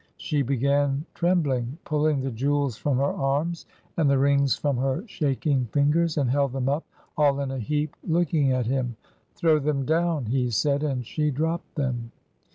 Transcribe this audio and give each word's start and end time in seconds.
She 0.17 0.41
began, 0.41 1.05
trembUng, 1.13 1.73
pulling 1.85 2.21
the 2.21 2.31
jewels 2.31 2.75
from 2.75 2.97
her 2.97 3.03
arms, 3.13 3.67
and 3.95 4.09
the 4.09 4.17
rings 4.17 4.55
from 4.55 4.75
her 4.77 5.03
shaking 5.05 5.65
fingers, 5.65 6.17
and 6.17 6.27
held 6.27 6.53
them 6.53 6.67
up, 6.67 6.83
all 7.15 7.39
in 7.39 7.51
a 7.51 7.59
heap, 7.59 7.95
looking 8.07 8.51
at 8.51 8.65
him. 8.65 8.95
'Throw 9.35 9.59
them 9.59 9.85
down,' 9.85 10.25
he 10.25 10.49
said, 10.49 10.81
and 10.81 11.05
she 11.05 11.29
dropped 11.29 11.75
them. 11.75 12.11